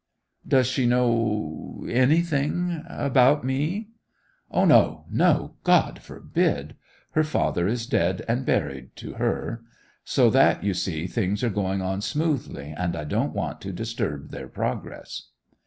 [0.47, 3.89] 'Does she know—anything about me?'
[4.49, 6.75] 'O no, no; God forbid!
[7.11, 9.61] Her father is dead and buried to her.
[10.03, 14.31] So that, you see, things are going on smoothly, and I don't want to disturb
[14.31, 15.27] their progress.